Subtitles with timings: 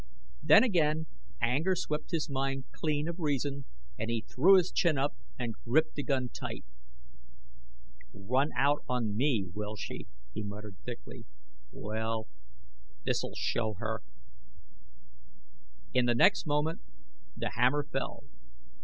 [0.41, 1.05] Then again
[1.41, 3.65] anger swept his mind clean of reason,
[3.99, 6.65] and he threw his chin up and gripped the gun tight.
[8.11, 11.25] "Run out on me, will she!" he muttered thickly.
[11.71, 12.25] "Well
[13.05, 14.01] this'll show her!"
[15.93, 16.81] In the next moment
[17.37, 18.23] the hammer fell